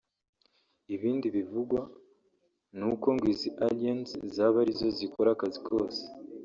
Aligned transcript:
Ibindi 0.95 1.27
bivugwa 1.35 1.81
ni 2.77 2.85
uko 2.91 3.07
ngo 3.15 3.25
izi 3.33 3.49
Aliens 3.65 4.09
zaba 4.35 4.57
arizo 4.63 4.87
zikora 4.97 5.29
akazi 5.35 5.59
kose 5.67 6.01